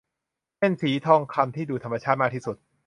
[0.59, 2.57] เป็นสีทองคำที่ดูธรรมชาติมากที่สุด